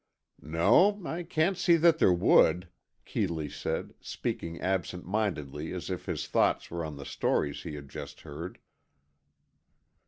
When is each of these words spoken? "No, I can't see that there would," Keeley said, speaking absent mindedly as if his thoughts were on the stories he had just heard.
"No, 0.41 0.99
I 1.05 1.21
can't 1.21 1.55
see 1.55 1.75
that 1.75 1.99
there 1.99 2.11
would," 2.11 2.69
Keeley 3.05 3.49
said, 3.49 3.93
speaking 4.01 4.59
absent 4.59 5.05
mindedly 5.05 5.71
as 5.73 5.91
if 5.91 6.07
his 6.07 6.25
thoughts 6.27 6.71
were 6.71 6.83
on 6.83 6.95
the 6.95 7.05
stories 7.05 7.61
he 7.61 7.75
had 7.75 7.87
just 7.87 8.21
heard. 8.21 8.57